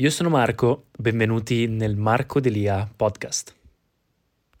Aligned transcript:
Io 0.00 0.08
sono 0.08 0.30
Marco, 0.30 0.86
benvenuti 0.96 1.66
nel 1.66 1.94
Marco 1.94 2.40
Delia 2.40 2.88
podcast. 2.96 3.54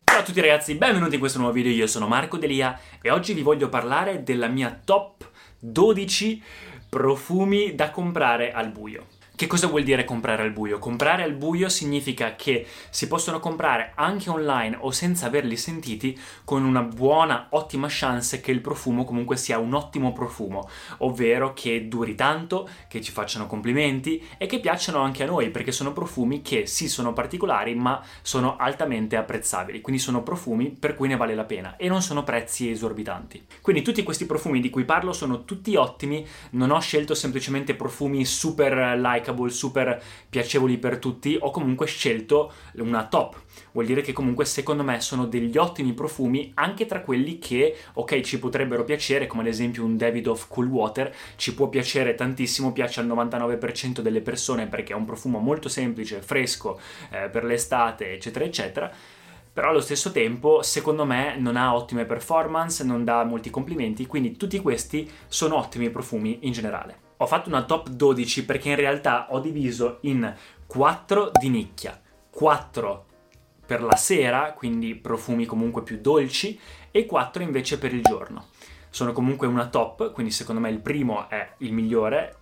Ciao 0.04 0.18
a 0.18 0.22
tutti 0.22 0.38
ragazzi, 0.38 0.74
benvenuti 0.74 1.14
in 1.14 1.18
questo 1.18 1.38
nuovo 1.38 1.54
video, 1.54 1.72
io 1.72 1.86
sono 1.86 2.06
Marco 2.06 2.36
Delia 2.36 2.78
e 3.00 3.10
oggi 3.10 3.32
vi 3.32 3.40
voglio 3.40 3.70
parlare 3.70 4.22
della 4.22 4.48
mia 4.48 4.78
top 4.84 5.26
12 5.58 6.42
profumi 6.90 7.74
da 7.74 7.90
comprare 7.90 8.52
al 8.52 8.70
buio. 8.70 9.06
Che 9.40 9.46
cosa 9.46 9.68
vuol 9.68 9.84
dire 9.84 10.04
comprare 10.04 10.42
al 10.42 10.50
buio? 10.50 10.78
Comprare 10.78 11.22
al 11.22 11.32
buio 11.32 11.70
significa 11.70 12.36
che 12.36 12.66
si 12.90 13.08
possono 13.08 13.40
comprare 13.40 13.92
anche 13.94 14.28
online 14.28 14.76
o 14.78 14.90
senza 14.90 15.24
averli 15.24 15.56
sentiti 15.56 16.14
con 16.44 16.62
una 16.62 16.82
buona, 16.82 17.46
ottima 17.48 17.86
chance 17.88 18.42
che 18.42 18.50
il 18.50 18.60
profumo 18.60 19.04
comunque 19.04 19.38
sia 19.38 19.56
un 19.56 19.72
ottimo 19.72 20.12
profumo, 20.12 20.68
ovvero 20.98 21.54
che 21.54 21.88
duri 21.88 22.14
tanto, 22.14 22.68
che 22.86 23.00
ci 23.00 23.12
facciano 23.12 23.46
complimenti 23.46 24.22
e 24.36 24.44
che 24.44 24.60
piacciono 24.60 24.98
anche 24.98 25.22
a 25.22 25.26
noi 25.26 25.48
perché 25.48 25.72
sono 25.72 25.94
profumi 25.94 26.42
che 26.42 26.66
sì 26.66 26.86
sono 26.86 27.14
particolari 27.14 27.74
ma 27.74 27.98
sono 28.20 28.58
altamente 28.58 29.16
apprezzabili, 29.16 29.80
quindi 29.80 30.02
sono 30.02 30.22
profumi 30.22 30.68
per 30.68 30.94
cui 30.94 31.08
ne 31.08 31.16
vale 31.16 31.34
la 31.34 31.44
pena 31.44 31.76
e 31.76 31.88
non 31.88 32.02
sono 32.02 32.24
prezzi 32.24 32.68
esorbitanti. 32.68 33.46
Quindi 33.62 33.80
tutti 33.80 34.02
questi 34.02 34.26
profumi 34.26 34.60
di 34.60 34.68
cui 34.68 34.84
parlo 34.84 35.14
sono 35.14 35.46
tutti 35.46 35.76
ottimi, 35.76 36.26
non 36.50 36.70
ho 36.70 36.80
scelto 36.80 37.14
semplicemente 37.14 37.74
profumi 37.74 38.26
super 38.26 38.98
like 38.98 39.28
snackable, 39.30 39.50
super 39.50 40.02
piacevoli 40.28 40.78
per 40.78 40.98
tutti, 40.98 41.36
ho 41.40 41.50
comunque 41.50 41.86
scelto 41.86 42.52
una 42.74 43.06
top. 43.06 43.40
Vuol 43.72 43.86
dire 43.86 44.02
che 44.02 44.12
comunque 44.12 44.44
secondo 44.44 44.82
me 44.82 45.00
sono 45.00 45.26
degli 45.26 45.56
ottimi 45.56 45.92
profumi 45.92 46.50
anche 46.54 46.86
tra 46.86 47.00
quelli 47.00 47.38
che, 47.38 47.76
ok, 47.94 48.20
ci 48.20 48.38
potrebbero 48.38 48.84
piacere, 48.84 49.26
come 49.26 49.42
ad 49.42 49.48
esempio 49.48 49.84
un 49.84 49.96
Davidoff 49.96 50.48
Cool 50.48 50.66
Water, 50.66 51.14
ci 51.36 51.54
può 51.54 51.68
piacere 51.68 52.14
tantissimo, 52.14 52.72
piace 52.72 53.00
al 53.00 53.06
99% 53.06 54.00
delle 54.00 54.20
persone 54.20 54.66
perché 54.66 54.92
è 54.92 54.96
un 54.96 55.04
profumo 55.04 55.38
molto 55.38 55.68
semplice, 55.68 56.20
fresco, 56.20 56.80
eh, 57.10 57.28
per 57.28 57.44
l'estate, 57.44 58.12
eccetera, 58.12 58.44
eccetera 58.44 58.92
però 59.52 59.70
allo 59.70 59.80
stesso 59.80 60.12
tempo 60.12 60.62
secondo 60.62 61.04
me 61.04 61.36
non 61.36 61.56
ha 61.56 61.74
ottime 61.74 62.04
performance, 62.04 62.84
non 62.84 63.02
dà 63.02 63.24
molti 63.24 63.50
complimenti, 63.50 64.06
quindi 64.06 64.36
tutti 64.36 64.60
questi 64.60 65.10
sono 65.26 65.56
ottimi 65.56 65.90
profumi 65.90 66.38
in 66.42 66.52
generale 66.52 67.09
ho 67.22 67.26
fatto 67.26 67.48
una 67.48 67.64
top 67.64 67.90
12 67.90 68.46
perché 68.46 68.70
in 68.70 68.76
realtà 68.76 69.26
ho 69.30 69.40
diviso 69.40 69.98
in 70.02 70.34
4 70.66 71.32
di 71.38 71.50
nicchia, 71.50 72.00
4 72.30 73.04
per 73.66 73.82
la 73.82 73.96
sera, 73.96 74.54
quindi 74.54 74.94
profumi 74.94 75.44
comunque 75.44 75.82
più 75.82 76.00
dolci, 76.00 76.58
e 76.90 77.04
4 77.04 77.42
invece 77.42 77.78
per 77.78 77.92
il 77.92 78.02
giorno. 78.02 78.46
Sono 78.88 79.12
comunque 79.12 79.46
una 79.46 79.68
top, 79.68 80.12
quindi 80.12 80.32
secondo 80.32 80.62
me 80.62 80.70
il 80.70 80.80
primo 80.80 81.28
è 81.28 81.52
il 81.58 81.72
migliore 81.72 82.36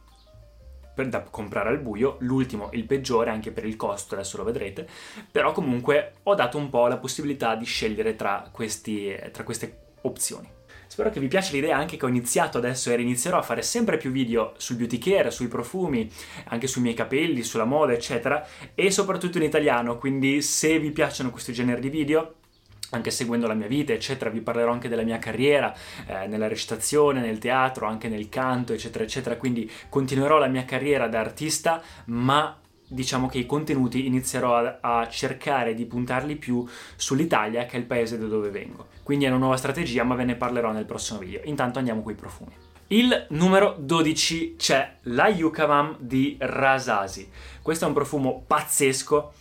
per 0.95 1.09
da 1.09 1.23
comprare 1.23 1.71
al 1.71 1.81
buio, 1.81 2.17
l'ultimo 2.21 2.71
il 2.73 2.85
peggiore 2.85 3.31
anche 3.31 3.51
per 3.51 3.65
il 3.65 3.77
costo, 3.77 4.15
adesso 4.15 4.37
lo 4.37 4.45
vedrete, 4.45 4.89
però 5.31 5.53
comunque 5.53 6.15
ho 6.23 6.35
dato 6.35 6.57
un 6.57 6.71
po' 6.71 6.87
la 6.87 6.99
possibilità 6.99 7.57
di 7.57 7.65
scegliere 7.65 8.15
tra, 8.15 8.49
questi, 8.53 9.17
tra 9.33 9.43
queste 9.43 9.95
opzioni. 10.03 10.58
Spero 10.89 11.11
che 11.11 11.21
vi 11.21 11.29
piaccia 11.29 11.53
l'idea 11.53 11.77
anche 11.77 11.97
che 11.97 12.05
ho 12.05 12.09
iniziato 12.09 12.59
adesso 12.59 12.91
e 12.91 13.01
inizierò 13.01 13.39
a 13.39 13.43
fare 13.43 13.63
sempre 13.63 13.99
più 13.99 14.11
video 14.11 14.55
sul 14.57 14.77
beauty 14.77 14.99
care, 14.99 15.31
sui 15.31 15.47
profumi, 15.47 16.11
anche 16.47 16.67
sui 16.67 16.83
miei 16.83 16.95
capelli, 16.95 17.43
sulla 17.43 17.65
moda, 17.65 17.93
eccetera, 17.93 18.45
e 18.75 18.91
soprattutto 18.91 19.37
in 19.37 19.45
italiano, 19.45 19.99
quindi 19.99 20.43
se 20.43 20.79
vi 20.81 20.91
piacciono 20.91 21.31
questo 21.31 21.53
genere 21.53 21.81
di 21.81 21.91
video 21.91 22.35
anche 22.91 23.11
seguendo 23.11 23.47
la 23.47 23.55
mia 23.55 23.67
vita, 23.67 23.93
eccetera, 23.93 24.31
vi 24.31 24.41
parlerò 24.41 24.73
anche 24.73 24.89
della 24.89 25.03
mia 25.03 25.19
carriera 25.19 25.75
eh, 26.07 26.27
nella 26.27 26.49
recitazione, 26.49 27.21
nel 27.21 27.39
teatro, 27.39 27.87
anche 27.87 28.09
nel 28.09 28.31
canto, 28.31 28.73
eccetera, 28.73 29.05
eccetera. 29.05 29.37
Quindi 29.37 29.71
continuerò 29.91 30.39
la 30.39 30.47
mia 30.47 30.65
carriera 30.65 31.07
da 31.07 31.21
artista, 31.21 31.83
ma 32.07 32.57
diciamo 32.89 33.29
che 33.29 33.39
i 33.39 33.47
contenuti 33.47 34.07
inizierò 34.07 34.57
a, 34.57 34.79
a, 34.81 35.09
cercare 35.09 35.75
di 35.75 35.85
puntarli 35.85 36.37
più 36.37 36.67
sull'Italia, 36.97 37.67
che 37.67 37.77
è 37.77 37.79
il 37.79 37.87
paese 37.87 38.19
da 38.19 38.27
dove 38.27 38.51
vengo. 38.51 38.89
Quindi 39.03 39.27
è 39.27 39.29
una 39.29 39.39
nuova 39.39 39.57
strategia, 39.57 40.05
ma 40.05 40.15
ve 40.15 40.25
ne 40.25 40.35
parlerò 40.35 40.73
nel 40.73 40.87
prossimo 40.87 41.19
video. 41.19 41.41
Intanto 41.45 41.79
andiamo 41.79 42.03
con 42.03 42.13
i 42.13 42.17
profumi. 42.17 42.53
Il 42.89 43.27
numero 43.31 43.77
12 43.79 44.57
c'è 44.57 44.97
la 45.03 45.29
Yucavam 45.29 45.97
di 45.99 46.37
Rasasi. 46.41 47.31
Questo 47.61 47.85
è 47.85 47.89
un 47.89 47.95
profumo 47.95 48.43
pazzesco 48.47 49.33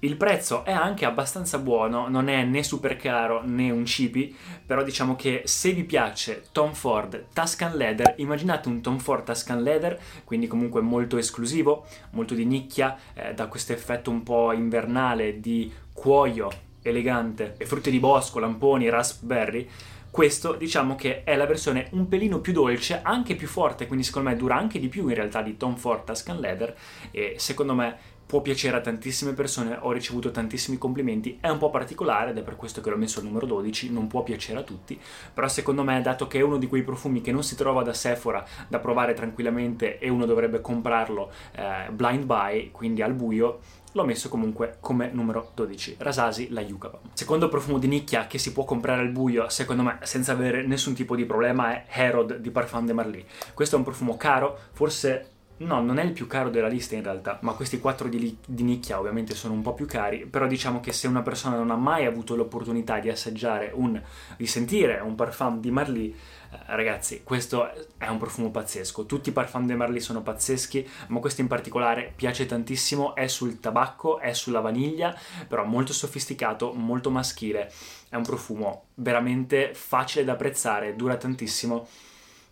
il 0.00 0.16
prezzo 0.16 0.64
è 0.64 0.72
anche 0.72 1.04
abbastanza 1.04 1.58
buono, 1.58 2.08
non 2.08 2.28
è 2.28 2.42
né 2.44 2.62
super 2.62 2.96
caro 2.96 3.42
né 3.44 3.70
un 3.70 3.84
cibi, 3.84 4.34
però 4.64 4.82
diciamo 4.82 5.14
che 5.14 5.42
se 5.44 5.72
vi 5.72 5.84
piace 5.84 6.44
Tom 6.52 6.72
Ford 6.72 7.26
Tuscan 7.34 7.76
Leather, 7.76 8.14
immaginate 8.16 8.68
un 8.68 8.80
Tom 8.80 8.98
Ford 8.98 9.24
Tuscan 9.24 9.62
Leather, 9.62 10.00
quindi 10.24 10.46
comunque 10.46 10.80
molto 10.80 11.18
esclusivo, 11.18 11.84
molto 12.12 12.34
di 12.34 12.46
nicchia, 12.46 12.96
eh, 13.12 13.34
da 13.34 13.46
questo 13.48 13.72
effetto 13.72 14.10
un 14.10 14.22
po' 14.22 14.52
invernale 14.52 15.38
di 15.38 15.70
cuoio 15.92 16.50
elegante 16.80 17.56
e 17.58 17.66
frutti 17.66 17.90
di 17.90 17.98
bosco, 17.98 18.38
lamponi, 18.38 18.88
raspberry. 18.88 19.68
Questo 20.10 20.54
diciamo 20.54 20.96
che 20.96 21.24
è 21.24 21.36
la 21.36 21.46
versione 21.46 21.88
un 21.90 22.08
pelino 22.08 22.40
più 22.40 22.54
dolce, 22.54 23.00
anche 23.02 23.36
più 23.36 23.46
forte, 23.46 23.86
quindi 23.86 24.04
secondo 24.04 24.30
me 24.30 24.36
dura 24.36 24.56
anche 24.56 24.80
di 24.80 24.88
più 24.88 25.06
in 25.08 25.14
realtà 25.14 25.42
di 25.42 25.58
Tom 25.58 25.76
Ford 25.76 26.04
Tuscan 26.04 26.40
Leather 26.40 26.74
e 27.10 27.34
secondo 27.36 27.74
me 27.74 28.18
può 28.30 28.42
piacere 28.42 28.76
a 28.76 28.80
tantissime 28.80 29.32
persone, 29.32 29.76
ho 29.80 29.90
ricevuto 29.90 30.30
tantissimi 30.30 30.78
complimenti, 30.78 31.38
è 31.40 31.48
un 31.48 31.58
po' 31.58 31.68
particolare 31.68 32.30
ed 32.30 32.38
è 32.38 32.42
per 32.42 32.54
questo 32.54 32.80
che 32.80 32.88
l'ho 32.88 32.96
messo 32.96 33.18
al 33.18 33.24
numero 33.24 33.44
12, 33.44 33.90
non 33.90 34.06
può 34.06 34.22
piacere 34.22 34.60
a 34.60 34.62
tutti, 34.62 34.96
però 35.34 35.48
secondo 35.48 35.82
me 35.82 36.00
dato 36.00 36.28
che 36.28 36.38
è 36.38 36.42
uno 36.42 36.56
di 36.56 36.68
quei 36.68 36.84
profumi 36.84 37.22
che 37.22 37.32
non 37.32 37.42
si 37.42 37.56
trova 37.56 37.82
da 37.82 37.92
Sephora 37.92 38.46
da 38.68 38.78
provare 38.78 39.14
tranquillamente 39.14 39.98
e 39.98 40.08
uno 40.08 40.26
dovrebbe 40.26 40.60
comprarlo 40.60 41.32
eh, 41.56 41.90
blind 41.90 42.22
buy, 42.24 42.70
quindi 42.70 43.02
al 43.02 43.14
buio, 43.14 43.58
l'ho 43.90 44.04
messo 44.04 44.28
comunque 44.28 44.76
come 44.78 45.10
numero 45.12 45.50
12, 45.54 45.96
Rasasi 45.98 46.50
la 46.50 46.60
Yucca 46.60 46.92
Secondo 47.12 47.48
profumo 47.48 47.78
di 47.78 47.88
nicchia 47.88 48.28
che 48.28 48.38
si 48.38 48.52
può 48.52 48.62
comprare 48.62 49.00
al 49.00 49.10
buio, 49.10 49.48
secondo 49.48 49.82
me 49.82 49.98
senza 50.02 50.30
avere 50.30 50.64
nessun 50.64 50.94
tipo 50.94 51.16
di 51.16 51.24
problema, 51.24 51.72
è 51.72 51.84
Herod 51.88 52.36
di 52.36 52.52
Parfum 52.52 52.86
de 52.86 52.92
Marly. 52.92 53.24
Questo 53.54 53.74
è 53.74 53.78
un 53.78 53.84
profumo 53.84 54.16
caro, 54.16 54.56
forse 54.70 55.30
No, 55.60 55.82
non 55.82 55.98
è 55.98 56.04
il 56.04 56.12
più 56.12 56.26
caro 56.26 56.48
della 56.48 56.68
lista 56.68 56.94
in 56.94 57.02
realtà, 57.02 57.38
ma 57.42 57.52
questi 57.52 57.80
quattro 57.80 58.08
di, 58.08 58.34
di, 58.46 58.62
nicchia 58.62 58.98
ovviamente 58.98 59.34
sono 59.34 59.52
un 59.52 59.60
po' 59.60 59.74
più 59.74 59.84
cari, 59.84 60.24
però 60.24 60.46
diciamo 60.46 60.80
che 60.80 60.90
se 60.94 61.06
una 61.06 61.20
persona 61.20 61.56
non 61.56 61.70
ha 61.70 61.76
mai 61.76 62.06
avuto 62.06 62.34
l'opportunità 62.34 62.98
di 62.98 63.10
assaggiare 63.10 63.70
un, 63.74 64.00
di 64.38 64.46
sentire 64.46 65.00
un 65.00 65.14
parfum 65.14 65.60
di 65.60 65.70
Marly, 65.70 66.08
eh, 66.08 66.58
ragazzi, 66.68 67.22
questo 67.24 67.70
è 67.98 68.08
un 68.08 68.16
profumo 68.16 68.50
pazzesco. 68.50 69.04
Tutti 69.04 69.28
i 69.28 69.32
parfum 69.32 69.66
di 69.66 69.74
Marly 69.74 70.00
sono 70.00 70.22
pazzeschi, 70.22 70.88
ma 71.08 71.20
questo 71.20 71.42
in 71.42 71.46
particolare 71.46 72.10
piace 72.16 72.46
tantissimo, 72.46 73.14
è 73.14 73.26
sul 73.26 73.60
tabacco, 73.60 74.18
è 74.18 74.32
sulla 74.32 74.60
vaniglia, 74.60 75.14
però 75.46 75.64
molto 75.64 75.92
sofisticato, 75.92 76.72
molto 76.72 77.10
maschile. 77.10 77.70
È 78.08 78.16
un 78.16 78.22
profumo 78.22 78.84
veramente 78.94 79.74
facile 79.74 80.24
da 80.24 80.32
apprezzare, 80.32 80.96
dura 80.96 81.18
tantissimo 81.18 81.86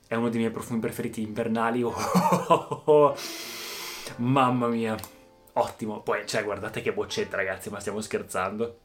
è 0.08 0.14
uno 0.14 0.30
dei 0.30 0.40
miei 0.40 0.50
profumi 0.50 0.80
preferiti 0.80 1.22
invernali. 1.22 1.82
Oh, 1.88 1.94
oh, 2.48 2.82
oh, 2.84 3.16
Mamma 4.16 4.68
mia, 4.68 4.96
ottimo. 5.52 6.00
Poi, 6.00 6.26
cioè, 6.26 6.42
guardate 6.42 6.80
che 6.80 6.92
boccetta, 6.92 7.36
ragazzi, 7.36 7.68
ma 7.68 7.78
stiamo 7.78 8.00
scherzando. 8.00 8.78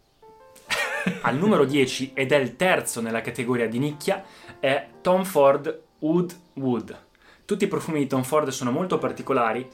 Al 1.21 1.37
numero 1.37 1.65
10, 1.65 2.11
ed 2.13 2.31
è 2.33 2.37
il 2.37 2.55
terzo 2.57 3.01
nella 3.01 3.21
categoria 3.21 3.67
di 3.67 3.79
nicchia, 3.79 4.23
è 4.59 4.87
Tom 5.01 5.23
Ford 5.23 5.81
Wood 5.99 6.37
Wood. 6.55 6.97
Tutti 7.45 7.63
i 7.63 7.67
profumi 7.67 7.99
di 7.99 8.07
Tom 8.07 8.23
Ford 8.23 8.49
sono 8.49 8.71
molto 8.71 8.97
particolari 8.97 9.67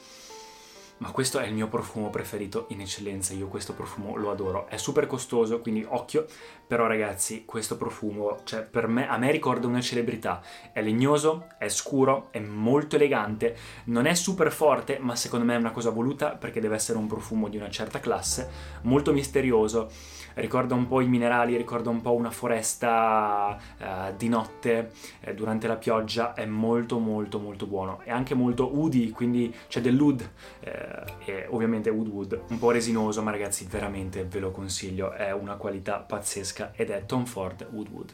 ma 1.00 1.10
questo 1.12 1.38
è 1.38 1.46
il 1.46 1.54
mio 1.54 1.68
profumo 1.68 2.10
preferito 2.10 2.66
in 2.68 2.80
eccellenza, 2.80 3.32
io 3.32 3.48
questo 3.48 3.72
profumo 3.72 4.16
lo 4.16 4.30
adoro, 4.30 4.66
è 4.66 4.76
super 4.76 5.06
costoso, 5.06 5.60
quindi 5.60 5.84
occhio, 5.88 6.26
però 6.66 6.86
ragazzi, 6.86 7.44
questo 7.46 7.78
profumo, 7.78 8.40
cioè 8.44 8.62
per 8.62 8.86
me, 8.86 9.08
a 9.08 9.16
me 9.16 9.30
ricorda 9.30 9.66
una 9.66 9.80
celebrità, 9.80 10.42
è 10.72 10.82
legnoso, 10.82 11.46
è 11.58 11.68
scuro, 11.68 12.28
è 12.30 12.38
molto 12.38 12.96
elegante, 12.96 13.56
non 13.84 14.04
è 14.04 14.14
super 14.14 14.52
forte, 14.52 14.98
ma 15.00 15.16
secondo 15.16 15.46
me 15.46 15.54
è 15.54 15.58
una 15.58 15.72
cosa 15.72 15.88
voluta 15.88 16.32
perché 16.32 16.60
deve 16.60 16.74
essere 16.74 16.98
un 16.98 17.06
profumo 17.06 17.48
di 17.48 17.56
una 17.56 17.70
certa 17.70 17.98
classe, 17.98 18.48
molto 18.82 19.12
misterioso, 19.12 19.90
ricorda 20.34 20.74
un 20.74 20.86
po' 20.86 21.00
i 21.00 21.08
minerali, 21.08 21.56
ricorda 21.56 21.90
un 21.90 22.00
po' 22.00 22.14
una 22.14 22.30
foresta 22.30 23.58
uh, 23.78 24.14
di 24.16 24.28
notte 24.28 24.92
eh, 25.20 25.34
durante 25.34 25.66
la 25.66 25.76
pioggia, 25.76 26.34
è 26.34 26.44
molto 26.44 26.98
molto 26.98 27.38
molto 27.38 27.66
buono, 27.66 28.00
è 28.04 28.10
anche 28.10 28.34
molto 28.34 28.76
udi, 28.76 29.10
quindi 29.10 29.54
c'è 29.68 29.80
dell'ud, 29.80 30.28
eh, 30.60 30.89
e 31.24 31.46
ovviamente 31.48 31.90
Woodwood 31.90 32.42
un 32.48 32.58
po' 32.58 32.70
resinoso, 32.70 33.22
ma 33.22 33.30
ragazzi 33.30 33.66
veramente 33.68 34.24
ve 34.24 34.40
lo 34.40 34.50
consiglio, 34.50 35.12
è 35.12 35.32
una 35.32 35.54
qualità 35.54 35.98
pazzesca 35.98 36.72
ed 36.74 36.90
è 36.90 37.04
Tom 37.06 37.24
Ford 37.24 37.66
Woodwood. 37.70 38.12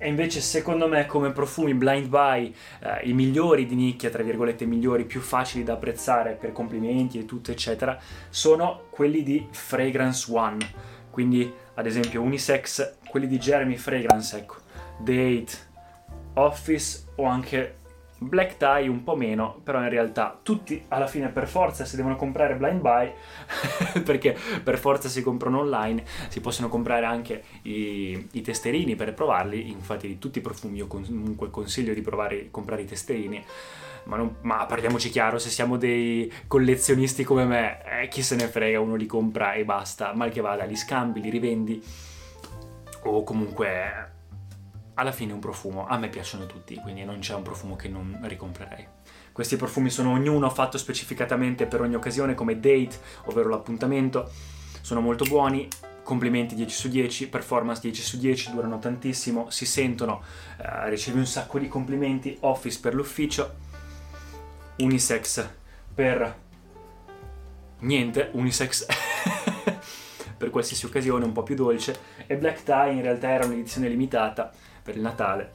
E 0.00 0.08
invece 0.08 0.40
secondo 0.40 0.86
me 0.86 1.06
come 1.06 1.32
profumi 1.32 1.74
blind 1.74 2.06
buy 2.06 2.54
eh, 2.80 3.08
i 3.08 3.12
migliori 3.12 3.66
di 3.66 3.74
nicchia, 3.74 4.10
tra 4.10 4.22
virgolette 4.22 4.64
migliori, 4.64 5.04
più 5.04 5.20
facili 5.20 5.64
da 5.64 5.72
apprezzare 5.72 6.34
per 6.34 6.52
complimenti 6.52 7.18
e 7.18 7.24
tutto 7.24 7.50
eccetera, 7.50 7.98
sono 8.28 8.84
quelli 8.90 9.24
di 9.24 9.48
Fragrance 9.50 10.32
One. 10.32 10.58
Quindi 11.10 11.52
ad 11.74 11.86
esempio 11.86 12.22
unisex, 12.22 12.96
quelli 13.08 13.26
di 13.26 13.38
Jeremy 13.38 13.74
Fragrance, 13.74 14.36
ecco, 14.36 14.56
Date, 14.98 15.66
Office 16.34 17.06
o 17.16 17.24
anche 17.24 17.77
Black 18.18 18.56
Tie 18.56 18.88
un 18.88 19.04
po' 19.04 19.14
meno, 19.14 19.60
però 19.62 19.80
in 19.80 19.88
realtà 19.88 20.38
tutti 20.42 20.84
alla 20.88 21.06
fine 21.06 21.28
per 21.28 21.46
forza 21.46 21.84
si 21.84 21.94
devono 21.94 22.16
comprare 22.16 22.56
blind 22.56 22.80
buy, 22.80 23.12
perché 24.02 24.36
per 24.62 24.78
forza 24.78 25.08
si 25.08 25.22
comprano 25.22 25.60
online, 25.60 26.04
si 26.28 26.40
possono 26.40 26.68
comprare 26.68 27.06
anche 27.06 27.42
i, 27.62 28.28
i 28.32 28.40
testerini 28.40 28.96
per 28.96 29.14
provarli, 29.14 29.70
infatti 29.70 30.08
di 30.08 30.18
tutti 30.18 30.38
i 30.38 30.42
profumi 30.42 30.78
io 30.78 30.88
comunque 30.88 31.50
consiglio 31.50 31.94
di 31.94 32.00
provare, 32.00 32.48
comprare 32.50 32.82
i 32.82 32.86
testerini, 32.86 33.44
ma, 34.04 34.16
non, 34.16 34.36
ma, 34.40 34.66
parliamoci 34.66 35.10
chiaro, 35.10 35.38
se 35.38 35.50
siamo 35.50 35.76
dei 35.76 36.32
collezionisti 36.48 37.22
come 37.22 37.44
me, 37.44 38.02
eh, 38.02 38.08
chi 38.08 38.22
se 38.22 38.34
ne 38.34 38.48
frega, 38.48 38.80
uno 38.80 38.96
li 38.96 39.06
compra 39.06 39.52
e 39.52 39.64
basta, 39.64 40.12
mal 40.14 40.30
che 40.30 40.40
vada, 40.40 40.64
li 40.64 40.76
scambi, 40.76 41.20
li 41.20 41.30
rivendi, 41.30 41.80
o 43.04 43.22
comunque 43.22 44.07
alla 44.98 45.12
fine 45.12 45.32
un 45.32 45.38
profumo, 45.38 45.86
a 45.86 45.96
me 45.96 46.08
piacciono 46.08 46.46
tutti, 46.46 46.74
quindi 46.74 47.04
non 47.04 47.20
c'è 47.20 47.32
un 47.34 47.42
profumo 47.42 47.76
che 47.76 47.88
non 47.88 48.18
ricomprerei. 48.22 48.86
Questi 49.30 49.54
profumi 49.56 49.90
sono 49.90 50.10
ognuno 50.10 50.50
fatto 50.50 50.76
specificatamente 50.76 51.66
per 51.66 51.80
ogni 51.80 51.94
occasione 51.94 52.34
come 52.34 52.58
date, 52.58 52.98
ovvero 53.26 53.48
l'appuntamento, 53.48 54.28
sono 54.80 55.00
molto 55.00 55.24
buoni, 55.24 55.68
complimenti 56.02 56.56
10 56.56 56.74
su 56.74 56.88
10, 56.88 57.28
performance 57.28 57.80
10 57.80 58.02
su 58.02 58.18
10, 58.18 58.50
durano 58.50 58.80
tantissimo, 58.80 59.50
si 59.50 59.66
sentono, 59.66 60.20
eh, 60.60 60.88
ricevi 60.88 61.18
un 61.18 61.26
sacco 61.26 61.60
di 61.60 61.68
complimenti, 61.68 62.36
office 62.40 62.80
per 62.80 62.94
l'ufficio, 62.94 63.54
unisex 64.78 65.48
per 65.94 66.36
niente, 67.80 68.30
unisex 68.32 68.86
per 70.36 70.50
qualsiasi 70.50 70.86
occasione 70.86 71.24
un 71.24 71.32
po' 71.32 71.44
più 71.44 71.54
dolce 71.54 71.96
e 72.26 72.36
Black 72.36 72.64
Tie 72.64 72.90
in 72.90 73.02
realtà 73.02 73.30
era 73.30 73.44
un'edizione 73.44 73.88
limitata 73.88 74.52
per 74.88 74.96
il 74.96 75.02
Natale. 75.02 75.50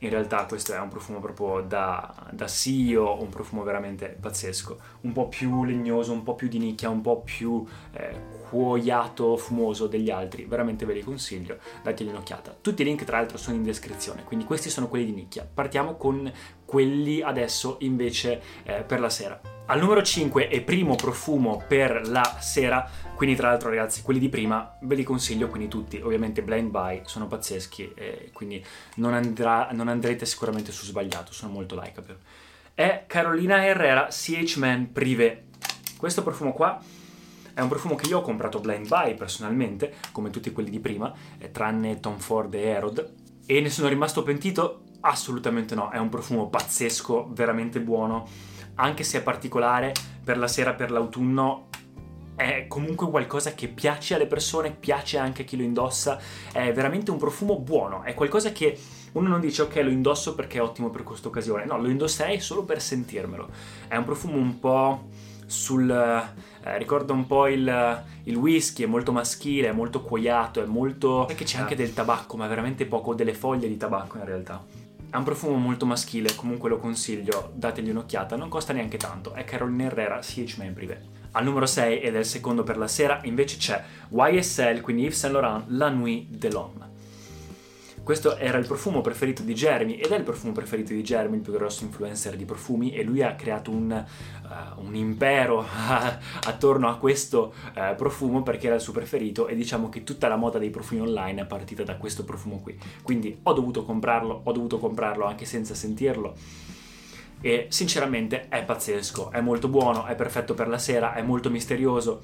In 0.00 0.10
realtà 0.10 0.44
questo 0.46 0.74
è 0.74 0.78
un 0.78 0.88
profumo 0.88 1.18
proprio 1.18 1.60
da, 1.60 2.12
da 2.30 2.46
CEO, 2.46 3.20
un 3.20 3.28
profumo 3.28 3.64
veramente 3.64 4.16
pazzesco, 4.20 4.78
un 5.02 5.12
po' 5.12 5.28
più 5.28 5.64
legnoso, 5.64 6.12
un 6.12 6.22
po' 6.22 6.34
più 6.34 6.48
di 6.48 6.58
nicchia, 6.58 6.88
un 6.88 7.00
po' 7.00 7.20
più 7.20 7.64
eh, 7.92 8.16
cuoiato, 8.48 9.36
fumoso 9.36 9.88
degli 9.88 10.10
altri, 10.10 10.44
veramente 10.44 10.84
ve 10.84 10.94
li 10.94 11.02
consiglio, 11.02 11.58
dategli 11.82 12.08
un'occhiata. 12.08 12.58
Tutti 12.60 12.82
i 12.82 12.84
link 12.84 13.02
tra 13.04 13.18
l'altro 13.18 13.38
sono 13.38 13.56
in 13.56 13.64
descrizione, 13.64 14.22
quindi 14.22 14.44
questi 14.44 14.70
sono 14.70 14.88
quelli 14.88 15.06
di 15.06 15.12
nicchia. 15.12 15.48
Partiamo 15.52 15.96
con 15.96 16.32
quelli 16.64 17.20
adesso 17.20 17.78
invece 17.80 18.40
eh, 18.62 18.82
per 18.82 19.00
la 19.00 19.10
sera. 19.10 19.57
Al 19.70 19.80
numero 19.80 20.02
5 20.02 20.48
e 20.48 20.62
primo 20.62 20.96
profumo 20.96 21.62
per 21.68 22.08
la 22.08 22.38
sera, 22.40 22.88
quindi 23.14 23.36
tra 23.36 23.50
l'altro 23.50 23.68
ragazzi 23.68 24.00
quelli 24.00 24.18
di 24.18 24.30
prima 24.30 24.78
ve 24.80 24.94
li 24.94 25.02
consiglio, 25.02 25.48
quindi 25.48 25.68
tutti, 25.68 26.00
ovviamente 26.00 26.42
blind 26.42 26.70
buy, 26.70 27.02
sono 27.04 27.26
pazzeschi, 27.26 27.92
e 27.94 28.30
quindi 28.32 28.64
non, 28.94 29.12
andrà, 29.12 29.68
non 29.72 29.88
andrete 29.88 30.24
sicuramente 30.24 30.72
su 30.72 30.86
sbagliato, 30.86 31.34
sono 31.34 31.52
molto 31.52 31.78
likeable. 31.78 32.16
È 32.72 33.04
Carolina 33.06 33.62
Herrera 33.62 34.06
CH 34.06 34.56
Man 34.56 34.90
Privé. 34.90 35.48
Questo 35.98 36.22
profumo 36.22 36.54
qua 36.54 36.80
è 37.52 37.60
un 37.60 37.68
profumo 37.68 37.94
che 37.94 38.08
io 38.08 38.20
ho 38.20 38.22
comprato 38.22 38.60
blind 38.60 38.88
buy 38.88 39.16
personalmente, 39.16 39.96
come 40.12 40.30
tutti 40.30 40.50
quelli 40.50 40.70
di 40.70 40.80
prima, 40.80 41.12
eh, 41.36 41.50
tranne 41.50 42.00
Tom 42.00 42.16
Ford 42.16 42.54
e 42.54 42.62
Herod, 42.62 43.14
e 43.44 43.60
ne 43.60 43.68
sono 43.68 43.88
rimasto 43.88 44.22
pentito? 44.22 44.84
Assolutamente 45.00 45.74
no, 45.74 45.90
è 45.90 45.98
un 45.98 46.08
profumo 46.08 46.48
pazzesco, 46.48 47.28
veramente 47.34 47.82
buono 47.82 48.56
anche 48.80 49.04
se 49.04 49.18
è 49.18 49.22
particolare, 49.22 49.92
per 50.22 50.38
la 50.38 50.48
sera, 50.48 50.74
per 50.74 50.90
l'autunno, 50.90 51.68
è 52.34 52.66
comunque 52.68 53.10
qualcosa 53.10 53.52
che 53.54 53.66
piace 53.66 54.14
alle 54.14 54.26
persone, 54.26 54.70
piace 54.70 55.18
anche 55.18 55.42
a 55.42 55.44
chi 55.44 55.56
lo 55.56 55.62
indossa, 55.64 56.20
è 56.52 56.72
veramente 56.72 57.10
un 57.10 57.18
profumo 57.18 57.58
buono, 57.58 58.02
è 58.02 58.14
qualcosa 58.14 58.52
che 58.52 58.78
uno 59.12 59.28
non 59.28 59.40
dice 59.40 59.62
ok 59.62 59.76
lo 59.76 59.90
indosso 59.90 60.34
perché 60.34 60.58
è 60.58 60.62
ottimo 60.62 60.90
per 60.90 61.02
questa 61.02 61.28
occasione, 61.28 61.64
no, 61.64 61.80
lo 61.80 61.88
indosserei 61.88 62.40
solo 62.40 62.62
per 62.64 62.80
sentirmelo. 62.80 63.48
È 63.88 63.96
un 63.96 64.04
profumo 64.04 64.36
un 64.36 64.58
po' 64.60 65.08
sul... 65.46 65.90
Eh, 65.90 66.78
ricorda 66.78 67.12
un 67.12 67.26
po' 67.26 67.48
il, 67.48 68.04
il, 68.24 68.36
whisky, 68.36 68.84
è 68.84 68.86
molto 68.86 69.10
maschile, 69.10 69.68
è 69.68 69.72
molto 69.72 70.02
cuoiato, 70.02 70.62
è 70.62 70.66
molto... 70.66 71.26
Che 71.34 71.44
c'è 71.44 71.58
anche 71.58 71.74
del 71.74 71.92
tabacco, 71.92 72.36
ma 72.36 72.46
veramente 72.46 72.86
poco, 72.86 73.14
delle 73.14 73.34
foglie 73.34 73.66
di 73.66 73.76
tabacco 73.76 74.18
in 74.18 74.24
realtà. 74.24 74.64
Ha 75.10 75.16
un 75.16 75.24
profumo 75.24 75.56
molto 75.56 75.86
maschile, 75.86 76.34
comunque 76.34 76.68
lo 76.68 76.78
consiglio, 76.78 77.52
dategli 77.54 77.88
un'occhiata, 77.88 78.36
non 78.36 78.48
costa 78.48 78.74
neanche 78.74 78.98
tanto, 78.98 79.32
è 79.32 79.44
Carolina 79.44 79.84
Herrera 79.84 80.18
CH 80.18 80.56
Man. 80.58 80.74
Al 81.32 81.44
numero 81.44 81.66
6 81.66 82.00
ed 82.00 82.14
è 82.14 82.18
il 82.18 82.26
secondo 82.26 82.62
per 82.62 82.76
la 82.76 82.88
sera 82.88 83.20
invece 83.24 83.56
c'è 83.56 83.82
YSL, 84.10 84.80
quindi 84.80 85.04
Yves 85.04 85.18
Saint 85.18 85.34
Laurent 85.34 85.64
La 85.68 85.88
Nuit 85.88 86.28
de 86.28 86.50
l'Homme. 86.50 86.87
Questo 88.08 88.38
era 88.38 88.56
il 88.56 88.66
profumo 88.66 89.02
preferito 89.02 89.42
di 89.42 89.52
Jeremy 89.52 89.96
ed 89.96 90.12
è 90.12 90.16
il 90.16 90.22
profumo 90.22 90.54
preferito 90.54 90.94
di 90.94 91.02
Jeremy, 91.02 91.36
il 91.36 91.42
più 91.42 91.52
grosso 91.52 91.84
influencer 91.84 92.36
di 92.36 92.46
profumi, 92.46 92.92
e 92.92 93.02
lui 93.02 93.22
ha 93.22 93.34
creato 93.34 93.70
un, 93.70 93.90
uh, 93.92 94.82
un 94.82 94.94
impero 94.94 95.62
attorno 96.46 96.88
a 96.88 96.96
questo 96.96 97.52
uh, 97.74 97.94
profumo 97.96 98.42
perché 98.42 98.68
era 98.68 98.76
il 98.76 98.80
suo 98.80 98.94
preferito 98.94 99.46
e 99.46 99.54
diciamo 99.54 99.90
che 99.90 100.04
tutta 100.04 100.26
la 100.26 100.36
moda 100.36 100.56
dei 100.56 100.70
profumi 100.70 101.02
online 101.02 101.42
è 101.42 101.44
partita 101.44 101.82
da 101.82 101.98
questo 101.98 102.24
profumo 102.24 102.60
qui. 102.62 102.80
Quindi 103.02 103.40
ho 103.42 103.52
dovuto 103.52 103.84
comprarlo, 103.84 104.40
ho 104.42 104.52
dovuto 104.52 104.78
comprarlo 104.78 105.26
anche 105.26 105.44
senza 105.44 105.74
sentirlo 105.74 106.34
e 107.42 107.66
sinceramente 107.68 108.48
è 108.48 108.64
pazzesco, 108.64 109.32
è 109.32 109.42
molto 109.42 109.68
buono, 109.68 110.06
è 110.06 110.14
perfetto 110.14 110.54
per 110.54 110.68
la 110.68 110.78
sera, 110.78 111.12
è 111.12 111.20
molto 111.20 111.50
misterioso 111.50 112.22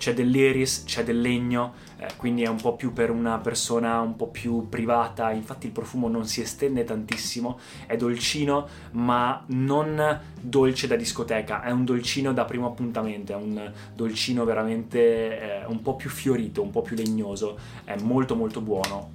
c'è 0.00 0.14
dell'iris, 0.14 0.84
c'è 0.84 1.04
del 1.04 1.20
legno, 1.20 1.74
eh, 1.98 2.08
quindi 2.16 2.42
è 2.42 2.48
un 2.48 2.56
po' 2.56 2.74
più 2.74 2.94
per 2.94 3.10
una 3.10 3.36
persona 3.36 4.00
un 4.00 4.16
po' 4.16 4.28
più 4.28 4.66
privata, 4.66 5.30
infatti 5.30 5.66
il 5.66 5.72
profumo 5.72 6.08
non 6.08 6.24
si 6.24 6.40
estende 6.40 6.84
tantissimo, 6.84 7.60
è 7.84 7.98
dolcino 7.98 8.66
ma 8.92 9.44
non 9.48 10.18
dolce 10.40 10.86
da 10.86 10.96
discoteca, 10.96 11.62
è 11.62 11.70
un 11.70 11.84
dolcino 11.84 12.32
da 12.32 12.46
primo 12.46 12.66
appuntamento, 12.66 13.32
è 13.32 13.36
un 13.36 13.70
dolcino 13.94 14.46
veramente 14.46 15.38
eh, 15.38 15.64
un 15.66 15.82
po' 15.82 15.96
più 15.96 16.08
fiorito, 16.08 16.62
un 16.62 16.70
po' 16.70 16.80
più 16.80 16.96
legnoso, 16.96 17.58
è 17.84 18.00
molto 18.00 18.34
molto 18.34 18.62
buono, 18.62 19.10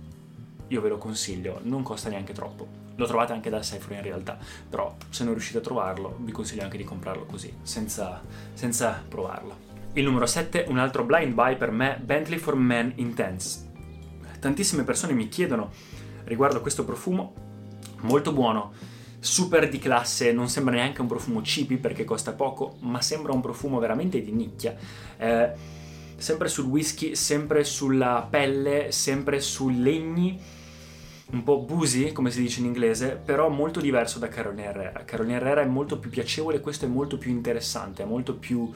io 0.68 0.82
ve 0.82 0.90
lo 0.90 1.00
consiglio, 1.00 1.62
non 1.64 1.82
costa 1.82 2.10
neanche 2.10 2.34
troppo. 2.34 2.84
Lo 2.98 3.08
trovate 3.08 3.34
anche 3.34 3.50
da 3.50 3.64
Sephora 3.64 3.96
in 3.96 4.04
realtà, 4.04 4.38
però 4.70 4.96
se 5.10 5.24
non 5.24 5.34
riuscite 5.34 5.58
a 5.58 5.62
trovarlo 5.62 6.18
vi 6.20 6.32
consiglio 6.32 6.62
anche 6.62 6.78
di 6.78 6.84
comprarlo 6.84 7.26
così, 7.26 7.52
senza, 7.64 8.22
senza 8.54 9.04
provarlo. 9.10 9.65
Il 9.98 10.04
numero 10.04 10.26
7, 10.26 10.66
un 10.68 10.78
altro 10.78 11.06
blind 11.06 11.34
buy 11.34 11.56
per 11.56 11.72
me, 11.72 11.98
Bentley 12.04 12.38
for 12.38 12.58
Men 12.58 12.92
Intense. 12.96 13.72
Tantissime 14.42 14.84
persone 14.84 15.14
mi 15.14 15.30
chiedono 15.30 15.72
riguardo 16.26 16.60
questo 16.60 16.84
profumo, 16.84 17.34
molto 18.02 18.34
buono, 18.34 18.74
super 19.20 19.70
di 19.70 19.80
classe, 19.80 20.34
non 20.34 20.50
sembra 20.50 20.76
neanche 20.76 21.00
un 21.00 21.08
profumo 21.08 21.40
cheapy 21.40 21.78
perché 21.78 22.04
costa 22.04 22.34
poco, 22.34 22.76
ma 22.82 23.02
sembra 23.02 23.32
un 23.32 23.40
profumo 23.40 23.80
veramente 23.80 24.22
di 24.22 24.34
nicchia. 24.34 24.76
Eh, 25.16 25.52
sempre 26.18 26.50
sul 26.50 26.66
whisky, 26.66 27.16
sempre 27.16 27.64
sulla 27.64 28.28
pelle, 28.30 28.92
sempre 28.92 29.40
sui 29.40 29.82
legni 29.82 30.38
un 31.32 31.44
po' 31.44 31.60
boozy, 31.60 32.12
come 32.12 32.30
si 32.30 32.42
dice 32.42 32.60
in 32.60 32.68
inglese, 32.68 33.20
però 33.24 33.50
molto 33.50 33.80
diverso 33.80 34.20
da 34.20 34.28
Carolina 34.28 34.70
Herrera. 34.70 35.04
Carolina 35.06 35.38
Herrera 35.38 35.62
è 35.62 35.66
molto 35.66 35.98
più 35.98 36.10
piacevole, 36.10 36.60
questo 36.60 36.86
è 36.86 36.88
molto 36.88 37.18
più 37.18 37.32
interessante, 37.32 38.04
è 38.04 38.06
molto 38.06 38.36
più 38.36 38.60
uh, 38.60 38.72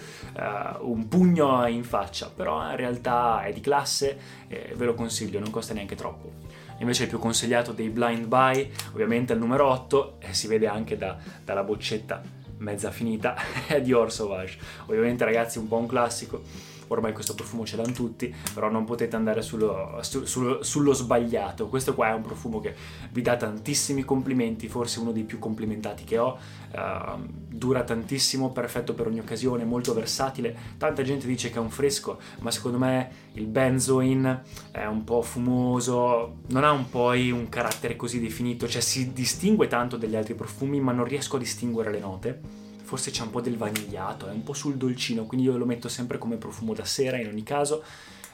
un 0.79 1.07
pugno 1.07 1.65
in 1.67 1.83
faccia, 1.83 2.31
però 2.33 2.69
in 2.69 2.75
realtà 2.75 3.43
è 3.43 3.53
di 3.53 3.61
classe 3.61 4.17
e 4.47 4.73
ve 4.75 4.85
lo 4.85 4.95
consiglio, 4.95 5.39
non 5.39 5.51
costa 5.51 5.73
neanche 5.73 5.95
troppo. 5.95 6.31
Invece 6.79 7.03
il 7.03 7.09
più 7.09 7.19
consigliato 7.19 7.71
dei 7.71 7.89
blind 7.89 8.25
buy, 8.25 8.71
ovviamente 8.93 9.33
al 9.33 9.39
numero 9.39 9.67
8, 9.67 10.15
e 10.19 10.33
si 10.33 10.47
vede 10.47 10.67
anche 10.67 10.97
da, 10.97 11.17
dalla 11.43 11.63
boccetta 11.63 12.21
mezza 12.57 12.89
finita, 12.89 13.35
è 13.67 13.81
Dior 13.81 14.11
Sauvage. 14.11 14.57
Ovviamente 14.85 15.23
ragazzi 15.23 15.59
un 15.59 15.67
po' 15.67 15.77
un 15.77 15.87
classico 15.87 16.41
ormai 16.89 17.13
questo 17.13 17.34
profumo 17.34 17.65
ce 17.65 17.75
l'hanno 17.75 17.93
tutti, 17.93 18.34
però 18.53 18.69
non 18.69 18.86
potete 18.86 19.15
andare 19.15 19.41
sullo, 19.41 20.00
su, 20.01 20.25
sullo, 20.25 20.63
sullo, 20.63 20.93
sbagliato. 20.93 21.67
Questo 21.67 21.93
qua 21.93 22.10
è 22.10 22.13
un 22.13 22.22
profumo 22.22 22.60
che 22.60 22.75
vi 23.12 23.22
dà 23.22 23.36
tantissimi 23.36 24.03
complimenti, 24.03 24.67
forse 24.67 25.00
uno 25.00 25.12
dei 25.12 25.24
più 25.24 25.39
complimentati 25.39 26.03
che 26.03 26.17
ho, 26.17 26.38
uh, 26.74 27.19
dura 27.48 27.84
tantissimo, 27.84 28.51
perfetto 28.51 28.93
per 28.93 29.08
ogni 29.08 29.19
occasione, 29.19 29.63
molto 29.65 29.93
versatile. 29.93 30.55
Tanta 30.77 31.03
gente 31.03 31.27
dice 31.27 31.50
che 31.50 31.58
è 31.58 31.62
un 31.62 31.69
fresco, 31.69 32.19
ma 32.39 32.51
secondo 32.51 32.77
me 32.77 33.27
il 33.34 33.46
benzoin 33.46 34.41
è 34.72 34.86
un 34.86 35.03
po' 35.03 35.22
fumoso, 35.22 36.38
non 36.48 36.63
ha 36.63 36.72
un 36.72 36.89
poi 36.89 37.31
un 37.31 37.50
carattere 37.50 37.96
così 37.96 38.19
definito, 38.19 38.67
cioè 38.67 38.81
si 38.81 39.13
distingue 39.13 39.67
tanto 39.67 39.98
dagli 39.98 40.15
altri 40.15 40.34
profumi, 40.34 40.79
ma 40.79 40.91
non 40.91 41.05
riesco 41.05 41.36
a 41.36 41.39
distinguere 41.39 41.91
le 41.91 42.00
note 42.00 42.58
forse 42.89 43.12
c'è 43.12 43.22
un 43.22 43.29
po' 43.29 43.39
del 43.39 43.55
vanigliato, 43.55 44.27
è 44.27 44.31
un 44.31 44.41
po' 44.41 44.53
sul 44.53 44.75
dolcino, 44.75 45.25
quindi 45.25 45.46
io 45.46 45.58
lo 45.58 45.67
metto 45.67 45.88
sempre 45.88 46.17
come 46.17 46.38
profumo 46.38 46.74
da 46.74 46.86
sera 46.86 47.17
in 47.17 47.27
ogni 47.27 47.43
caso. 47.43 47.84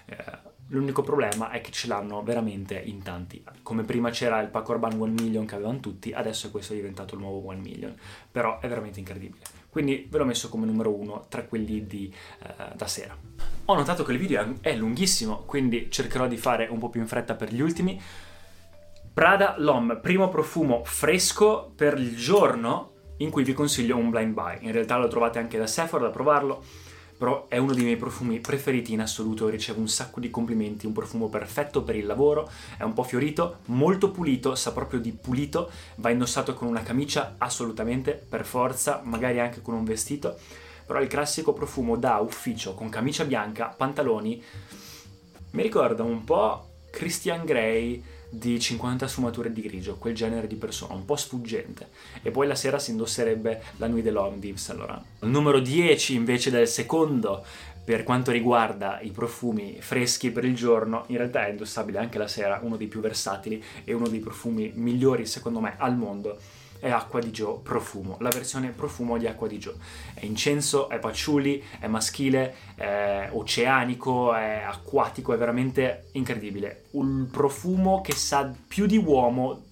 Eh, 0.06 0.16
l'unico 0.68 1.02
problema 1.02 1.50
è 1.52 1.60
che 1.60 1.72
ce 1.72 1.88
l'hanno 1.88 2.24
veramente 2.24 2.80
in 2.80 3.04
tanti. 3.04 3.44
Come 3.62 3.84
prima 3.84 4.12
c'era 4.12 4.40
il 4.40 4.48
Paco 4.48 4.72
Urban 4.72 4.98
1 4.98 5.12
Million 5.12 5.46
che 5.46 5.56
avevano 5.56 5.82
tutti, 5.82 6.14
adesso 6.14 6.52
questo 6.52 6.72
è 6.72 6.78
diventato 6.78 7.16
il 7.16 7.20
nuovo 7.20 7.46
1 7.50 7.60
Million. 7.60 7.94
Però 8.32 8.62
è 8.62 8.70
veramente 8.70 9.00
incredibile. 9.00 9.44
Quindi 9.70 10.08
ve 10.10 10.20
l'ho 10.20 10.26
messo 10.26 10.48
come 10.48 10.66
numero 10.66 10.96
uno 10.96 11.26
tra 11.28 11.44
quelli 11.44 11.86
di, 11.86 12.10
eh, 12.44 12.76
da 12.78 12.88
sera. 12.88 13.14
Ho 13.66 13.76
notato 13.76 14.06
che 14.06 14.14
il 14.14 14.18
video 14.18 14.56
è 14.62 14.74
lunghissimo, 14.74 15.40
quindi 15.40 15.92
cercherò 15.92 16.28
di 16.28 16.38
fare 16.38 16.68
un 16.68 16.80
po' 16.80 16.88
più 16.88 17.02
in 17.02 17.08
fretta 17.08 17.36
per 17.36 17.54
gli 17.54 17.60
ultimi. 17.60 18.02
Prada 19.14 19.56
L'Homme, 19.58 19.98
primo 19.98 20.30
profumo 20.30 20.86
fresco 20.86 21.74
per 21.76 21.98
il 21.98 22.16
giorno 22.16 22.94
in 23.17 23.29
cui 23.29 23.43
vi 23.43 23.53
consiglio 23.53 23.98
un 23.98 24.10
blind 24.10 24.34
buy. 24.34 24.57
In 24.62 24.72
realtà 24.72 24.98
lo 24.98 25.07
trovate 25.07 25.39
anche 25.39 25.57
da 25.57 25.67
Sephora 25.67 26.05
da 26.05 26.12
provarlo, 26.12 26.63
però 27.17 27.48
è 27.48 27.57
uno 27.57 27.74
dei 27.74 27.84
miei 27.84 27.95
profumi 27.95 28.39
preferiti 28.39 28.91
in 28.91 29.00
assoluto, 29.00 29.48
ricevo 29.48 29.79
un 29.79 29.88
sacco 29.88 30.19
di 30.19 30.29
complimenti, 30.29 30.86
un 30.86 30.91
profumo 30.91 31.29
perfetto 31.29 31.84
per 31.84 31.95
il 31.95 32.05
lavoro, 32.05 32.50
è 32.77 32.84
un 32.84 32.93
po' 32.93 33.03
fiorito, 33.03 33.60
molto 33.65 34.12
pulito, 34.12 34.55
sa 34.55 34.74
proprio 34.74 35.00
di 35.00 35.12
pulito, 35.12 35.72
va 35.95 36.10
indossato 36.10 36.53
con 36.53 36.67
una 36.67 36.84
camicia 36.84 37.36
assolutamente, 37.38 38.12
per 38.13 38.45
forza, 38.45 39.01
magari 39.03 39.39
anche 39.39 39.62
con 39.62 39.75
un 39.75 39.86
vestito, 39.86 40.38
però 40.86 41.01
il 41.01 41.07
classico 41.07 41.53
profumo 41.53 41.95
da 41.95 42.17
ufficio 42.17 42.74
con 42.74 42.89
camicia 42.89 43.24
bianca, 43.24 43.74
pantaloni, 43.75 44.43
mi 45.51 45.63
ricorda 45.63 46.03
un 46.03 46.24
po' 46.25 46.67
Christian 46.91 47.45
Grey, 47.45 48.03
di 48.38 48.60
50 48.60 49.08
sfumature 49.08 49.51
di 49.51 49.62
grigio, 49.62 49.96
quel 49.96 50.13
genere 50.13 50.48
di 50.48 50.56
persona, 50.56 50.94
un 50.94 51.06
po' 51.06 51.15
sfuggente. 51.15 51.89
E 52.22 52.32
poi 52.32 52.48
la 52.48 52.56
sera 52.56 52.80
si 52.80 52.92
indosserebbe 52.92 53.62
la 53.77 53.88
Nuit 53.88 54.04
de 54.04 54.12
l'Omdives, 54.12 54.70
allora. 54.70 55.01
Il 55.22 55.30
numero 55.30 55.60
10 55.60 56.15
invece 56.15 56.51
del 56.51 56.68
secondo 56.68 57.44
per 57.86 58.04
quanto 58.04 58.32
riguarda 58.32 59.00
i 59.01 59.12
profumi 59.12 59.77
freschi 59.80 60.32
per 60.32 60.44
il 60.44 60.56
giorno, 60.56 61.04
in 61.08 61.18
realtà 61.18 61.46
è 61.46 61.51
indossabile 61.51 62.00
anche 62.00 62.18
la 62.18 62.27
sera, 62.27 62.60
uno 62.63 62.77
dei 62.77 62.88
più 62.88 63.00
versatili 63.00 63.63
e 63.84 63.94
uno 63.94 64.08
dei 64.08 64.20
profumi 64.20 64.72
migliori 64.74 65.27
secondo 65.27 65.60
me 65.60 65.75
al 65.77 65.96
mondo 65.96 66.39
è 66.86 66.92
Acqua 66.92 67.20
di 67.20 67.32
Gio 67.32 67.62
Profumo, 67.63 68.18
la 68.20 68.30
versione 68.30 68.70
profumo 68.70 69.18
di 69.18 69.25
Acqua 69.25 69.48
di 69.48 69.58
Gio. 69.58 69.74
È 70.13 70.24
incenso, 70.24 70.88
è 70.88 71.00
patchouli, 71.00 71.63
è 71.80 71.88
maschile, 71.88 72.54
è 72.75 73.30
oceanico, 73.32 74.36
è 74.36 74.62
acquatico, 74.63 75.34
è 75.34 75.38
veramente 75.38 76.10
incredibile. 76.12 76.84
Un 76.92 77.27
profumo 77.32 78.01
che 78.01 78.13
sa 78.13 78.54
più 78.68 78.86
di 78.86 78.98
uomo 78.98 79.63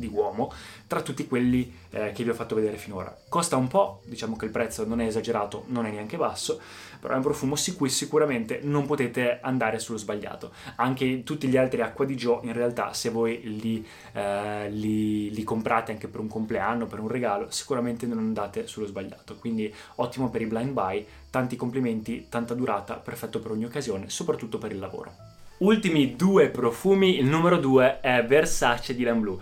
di 0.00 0.10
uomo 0.12 0.52
tra 0.88 1.02
tutti 1.02 1.28
quelli 1.28 1.72
eh, 1.90 2.10
che 2.10 2.24
vi 2.24 2.30
ho 2.30 2.34
fatto 2.34 2.56
vedere 2.56 2.76
finora. 2.76 3.16
Costa 3.28 3.56
un 3.56 3.68
po', 3.68 4.00
diciamo 4.06 4.34
che 4.34 4.46
il 4.46 4.50
prezzo 4.50 4.84
non 4.84 5.00
è 5.00 5.06
esagerato, 5.06 5.64
non 5.68 5.86
è 5.86 5.90
neanche 5.92 6.16
basso, 6.16 6.60
però 6.98 7.14
è 7.14 7.16
un 7.16 7.22
profumo 7.22 7.54
su 7.54 7.76
cui 7.76 7.88
sicuramente 7.88 8.60
non 8.62 8.86
potete 8.86 9.38
andare 9.40 9.78
sullo 9.78 9.98
sbagliato. 9.98 10.50
Anche 10.76 11.22
tutti 11.22 11.46
gli 11.46 11.56
altri 11.56 11.80
acqua 11.80 12.04
di 12.04 12.16
Joe, 12.16 12.40
in 12.42 12.52
realtà, 12.52 12.92
se 12.92 13.10
voi 13.10 13.40
li, 13.60 13.86
eh, 14.12 14.68
li, 14.70 15.30
li 15.30 15.44
comprate 15.44 15.92
anche 15.92 16.08
per 16.08 16.20
un 16.20 16.28
compleanno, 16.28 16.86
per 16.86 16.98
un 16.98 17.08
regalo, 17.08 17.50
sicuramente 17.50 18.06
non 18.06 18.18
andate 18.18 18.66
sullo 18.66 18.86
sbagliato. 18.86 19.36
Quindi 19.36 19.72
ottimo 19.96 20.28
per 20.28 20.42
i 20.42 20.46
blind 20.46 20.72
buy, 20.72 21.06
tanti 21.30 21.54
complimenti, 21.56 22.26
tanta 22.28 22.54
durata, 22.54 22.94
perfetto 22.94 23.38
per 23.38 23.52
ogni 23.52 23.64
occasione, 23.64 24.10
soprattutto 24.10 24.58
per 24.58 24.72
il 24.72 24.78
lavoro. 24.78 25.14
Ultimi 25.58 26.16
due 26.16 26.48
profumi, 26.48 27.18
il 27.18 27.26
numero 27.26 27.58
due 27.58 28.00
è 28.00 28.24
Versace 28.24 28.94
di 28.94 29.02
Lan 29.02 29.20
Blue 29.20 29.38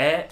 è 0.00 0.26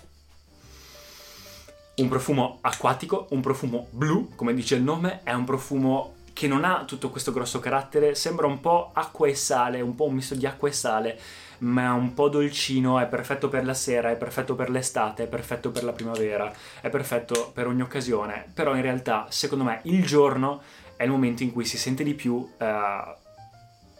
un 1.97 2.09
profumo 2.09 2.59
acquatico, 2.63 3.27
un 3.31 3.41
profumo 3.41 3.89
blu, 3.91 4.31
come 4.35 4.55
dice 4.55 4.77
il 4.77 4.83
nome, 4.83 5.21
è 5.25 5.33
un 5.33 5.45
profumo 5.45 6.15
che 6.33 6.47
non 6.47 6.65
ha 6.65 6.85
tutto 6.87 7.11
questo 7.11 7.33
grosso 7.33 7.59
carattere, 7.59 8.15
sembra 8.15 8.47
un 8.47 8.61
po' 8.61 8.91
acqua 8.95 9.27
e 9.27 9.35
sale, 9.35 9.81
un 9.81 9.95
po' 9.95 10.05
un 10.05 10.15
misto 10.15 10.37
di 10.37 10.47
acqua 10.47 10.69
e 10.69 10.73
sale, 10.73 11.19
ma 11.59 11.87
è 11.87 11.91
un 11.91 12.15
po' 12.15 12.29
dolcino, 12.29 12.99
è 12.99 13.07
perfetto 13.07 13.49
per 13.49 13.65
la 13.65 13.75
sera, 13.75 14.11
è 14.11 14.17
perfetto 14.17 14.55
per 14.55 14.71
l'estate, 14.71 15.25
è 15.25 15.27
perfetto 15.27 15.71
per 15.71 15.85
la 15.85 15.93
primavera, 15.93 16.51
è 16.81 16.89
perfetto 16.89 17.51
per 17.53 17.67
ogni 17.67 17.83
occasione, 17.83 18.47
però 18.55 18.75
in 18.77 18.83
realtà, 18.83 19.27
secondo 19.29 19.65
me, 19.65 19.81
il 19.83 20.07
giorno 20.07 20.63
è 20.97 21.03
il 21.03 21.11
momento 21.11 21.43
in 21.43 21.53
cui 21.53 21.65
si 21.65 21.77
sente 21.77 22.05
di 22.05 22.15
più 22.15 22.35
uh, 22.35 23.28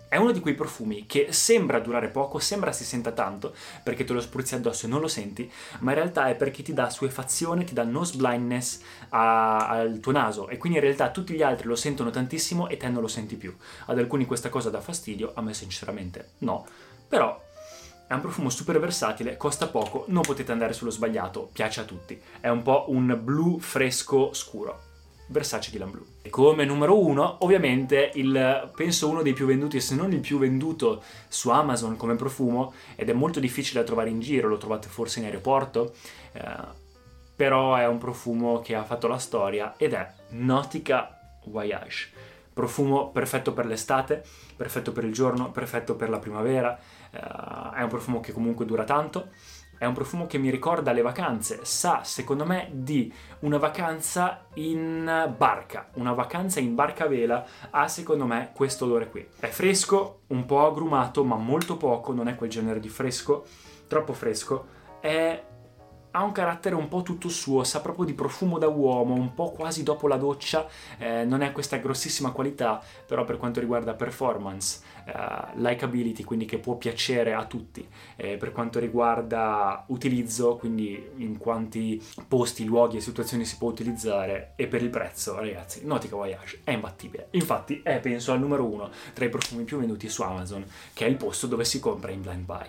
è 0.09 0.17
uno 0.17 0.33
di 0.33 0.41
quei 0.41 0.55
profumi 0.55 1.07
che 1.07 1.29
sembra 1.31 1.79
durare 1.81 2.09
poco, 2.09 2.39
sembra 2.39 2.73
si 2.73 2.85
senta 2.85 3.13
tanto, 3.13 3.55
perché 3.83 4.05
te 4.05 4.13
lo 4.13 4.21
spruzzi 4.21 4.55
addosso 4.55 4.87
e 4.87 4.89
non 4.89 5.01
lo 5.01 5.09
senti, 5.09 5.51
ma 5.81 5.93
in 5.93 5.99
realtà 5.99 6.29
è 6.29 6.35
perché 6.35 6.63
ti 6.63 6.73
dà 6.73 6.91
suefazione, 6.91 7.65
ti 7.65 7.75
dà 7.75 7.85
nose 7.85 8.17
blindness 8.17 8.81
a, 9.11 9.69
al 9.69 10.01
tuo 10.01 10.13
naso 10.13 10.49
e 10.49 10.57
quindi 10.57 10.79
in 10.79 10.85
realtà 10.85 11.11
tutti 11.11 11.35
gli 11.35 11.43
altri 11.43 11.69
lo 11.69 11.77
sentono 11.77 12.11
tantissimo 12.11 12.69
e 12.69 12.77
te 12.77 12.89
non 12.89 13.03
lo 13.03 13.09
senti 13.09 13.37
più. 13.37 13.55
Ad 13.87 13.99
alcuni 13.99 14.27
questa 14.27 14.49
cosa 14.49 14.71
dà 14.71 14.81
fastidio, 14.81 15.33
a 15.35 15.43
me 15.43 15.55
sinceramente 15.55 16.31
no, 16.39 16.67
però 17.07 17.47
è 18.07 18.15
un 18.15 18.21
profumo 18.21 18.49
super 18.49 18.81
versatile, 18.81 19.37
costa 19.37 19.67
poco, 19.67 20.05
non 20.09 20.23
potete 20.23 20.51
andare 20.51 20.73
sullo 20.73 20.91
sbagliato, 20.91 21.51
piace 21.53 21.81
a 21.81 21.85
tutti. 21.85 22.19
È 22.41 22.49
un 22.49 22.63
po' 22.63 22.87
un 22.89 23.21
blu 23.23 23.59
fresco 23.59 24.33
scuro. 24.33 24.88
Versace 25.29 25.71
Dylan 25.71 25.91
Blue. 25.91 26.05
E 26.23 26.31
come 26.31 26.65
numero 26.65 26.99
uno, 26.99 27.37
ovviamente, 27.41 28.11
il, 28.15 28.71
penso 28.75 29.09
uno 29.09 29.23
dei 29.23 29.33
più 29.33 29.47
venduti, 29.47 29.81
se 29.81 29.95
non 29.95 30.13
il 30.13 30.21
più 30.21 30.39
venduto 30.39 31.03
su 31.29 31.51
Amazon 31.51 31.97
come 31.97 32.17
profumo, 32.17 32.73
ed 32.97 33.09
è 33.09 33.13
molto 33.13 33.41
difficile 33.41 33.81
da 33.81 33.87
trovare 33.87 34.11
in 34.11 34.21
giro, 34.21 34.49
lo 34.49 34.59
trovate 34.59 34.89
forse 34.89 35.21
in 35.21 35.27
aeroporto, 35.27 35.95
eh, 36.33 36.87
però 37.37 37.77
è 37.77 37.87
un 37.87 37.99
profumo 37.99 38.61
che 38.61 38.75
ha 38.75 38.85
fatto 38.85 39.07
la 39.07 39.19
storia 39.19 39.75
ed 39.77 39.93
è 39.93 40.13
Nautica 40.31 41.39
Voyage. 41.45 42.11
Profumo 42.53 43.11
perfetto 43.11 43.53
per 43.53 43.67
l'estate, 43.67 44.25
perfetto 44.57 44.91
per 44.91 45.05
il 45.05 45.13
giorno, 45.13 45.51
perfetto 45.53 45.95
per 45.95 46.09
la 46.09 46.19
primavera, 46.19 46.77
eh, 47.11 47.77
è 47.77 47.83
un 47.83 47.89
profumo 47.89 48.21
che 48.21 48.33
comunque 48.33 48.65
dura 48.65 48.85
tanto 48.85 49.29
è 49.79 49.85
un 49.87 49.95
profumo 49.95 50.27
che 50.27 50.39
mi 50.39 50.51
ricorda 50.51 50.93
le 50.93 51.03
vacanze, 51.03 51.61
sa 51.63 52.03
secondo 52.05 52.45
me 52.45 52.69
di 52.73 53.13
una 53.41 53.59
vacanza 53.59 54.47
in 54.55 55.35
barca, 55.37 55.89
una 55.95 56.13
vacanza 56.13 56.61
in 56.61 56.75
barca 56.75 57.05
a 57.05 57.09
vela 57.09 57.47
ha 57.71 57.89
secondo 57.89 58.27
me 58.27 58.51
questo 58.55 58.85
odore 58.85 59.09
qui. 59.09 59.27
È 59.39 59.47
fresco, 59.47 60.21
un 60.29 60.45
po' 60.45 60.67
agrumato, 60.67 61.25
ma 61.25 61.37
molto 61.37 61.77
poco, 61.77 62.13
non 62.13 62.29
è 62.29 62.35
quel 62.35 62.51
genere 62.51 62.81
di 62.81 62.89
fresco, 62.89 63.45
troppo 63.87 64.13
fresco, 64.13 64.67
è 65.01 65.43
ha 66.11 66.23
un 66.23 66.33
carattere 66.33 66.75
un 66.75 66.89
po' 66.89 67.03
tutto 67.03 67.29
suo, 67.29 67.65
sa 67.65 67.81
proprio 67.81 68.05
di 68.05 68.15
profumo 68.15 68.59
da 68.59 68.69
uomo, 68.69 69.15
un 69.15 69.35
po' 69.35 69.51
quasi 69.53 69.83
dopo 69.83 70.09
la 70.09 70.17
doccia, 70.17 70.67
eh, 70.99 71.25
non 71.25 71.43
è 71.43 71.53
questa 71.53 71.77
grossissima 71.77 72.31
qualità, 72.31 72.83
però 73.07 73.25
per 73.25 73.37
quanto 73.37 73.61
riguarda 73.61 73.95
performance, 73.95 74.81
eh, 75.05 75.13
likability, 75.55 76.25
quindi 76.25 76.45
che 76.45 76.59
può 76.59 76.77
piacere 76.77 77.35
a 77.35 77.45
tutti, 77.45 77.87
eh, 78.17 78.37
per 78.37 78.53
quanto 78.53 78.79
riguarda 78.79 79.85
utilizzo, 79.89 80.57
quindi 80.57 81.11
in 81.17 81.39
quanti 81.39 82.03
posti, 82.27 82.65
luoghi 82.65 82.97
e 82.97 83.01
situazioni 83.01 83.45
si 83.45 83.57
può 83.57 83.69
utilizzare, 83.69 84.53
e 84.57 84.67
per 84.67 84.83
il 84.83 84.91
prezzo, 84.91 85.37
ragazzi, 85.37 85.85
Nautica 85.85 86.17
Voyage 86.17 86.61
è 86.65 86.73
imbattibile. 86.73 87.29
Infatti 87.33 87.81
è, 87.83 88.01
penso, 88.01 88.33
al 88.33 88.41
numero 88.41 88.65
uno 88.65 88.91
tra 89.13 89.25
i 89.25 89.29
profumi 89.29 89.65
più 89.65 89.79
venduti 89.79 90.09
su 90.09 90.23
Amazon, 90.23 90.65
che 90.93 91.07
è 91.07 91.09
il 91.09 91.17
posto 91.17 91.47
dove 91.47 91.65
si 91.65 91.81
compra 91.81 92.11
in 92.11 92.23
blind 92.23 92.45
buy. 92.45 92.69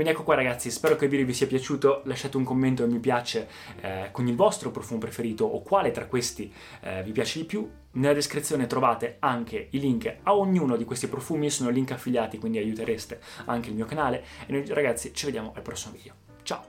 Quindi 0.00 0.16
ecco 0.16 0.26
qua 0.26 0.34
ragazzi, 0.34 0.70
spero 0.70 0.96
che 0.96 1.04
il 1.04 1.10
video 1.10 1.26
vi 1.26 1.34
sia 1.34 1.46
piaciuto, 1.46 2.00
lasciate 2.06 2.38
un 2.38 2.42
commento 2.42 2.82
e 2.82 2.86
mi 2.86 3.00
piace 3.00 3.46
eh, 3.82 4.08
con 4.12 4.26
il 4.28 4.34
vostro 4.34 4.70
profumo 4.70 4.98
preferito 4.98 5.44
o 5.44 5.60
quale 5.60 5.90
tra 5.90 6.06
questi 6.06 6.50
eh, 6.80 7.02
vi 7.02 7.12
piace 7.12 7.40
di 7.40 7.44
più. 7.44 7.70
Nella 7.90 8.14
descrizione 8.14 8.66
trovate 8.66 9.16
anche 9.18 9.68
i 9.72 9.78
link 9.78 10.20
a 10.22 10.34
ognuno 10.34 10.78
di 10.78 10.84
questi 10.84 11.06
profumi, 11.06 11.50
sono 11.50 11.68
link 11.68 11.90
affiliati 11.90 12.38
quindi 12.38 12.56
aiutereste 12.56 13.20
anche 13.44 13.68
il 13.68 13.74
mio 13.74 13.84
canale 13.84 14.24
e 14.46 14.52
noi 14.52 14.64
ragazzi 14.68 15.12
ci 15.12 15.26
vediamo 15.26 15.52
al 15.54 15.60
prossimo 15.60 15.92
video. 15.94 16.14
Ciao! 16.44 16.64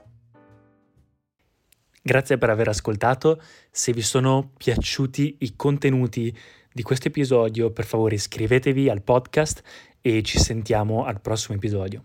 Grazie 2.02 2.36
per 2.36 2.50
aver 2.50 2.68
ascoltato, 2.68 3.40
se 3.70 3.94
vi 3.94 4.02
sono 4.02 4.50
piaciuti 4.58 5.36
i 5.38 5.56
contenuti 5.56 6.36
di 6.70 6.82
questo 6.82 7.08
episodio 7.08 7.70
per 7.70 7.86
favore 7.86 8.14
iscrivetevi 8.16 8.90
al 8.90 9.00
podcast 9.00 9.62
e 10.02 10.22
ci 10.22 10.38
sentiamo 10.38 11.06
al 11.06 11.22
prossimo 11.22 11.56
episodio. 11.56 12.04